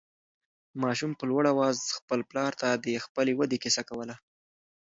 ماشوم 0.81 1.11
په 1.19 1.23
لوړ 1.29 1.43
اواز 1.53 1.77
خپل 1.97 2.19
پلار 2.29 2.51
ته 2.61 2.67
د 2.85 2.87
خپلې 3.05 3.33
ودې 3.35 3.57
قصه 3.63 3.81
کوله. 3.89 4.15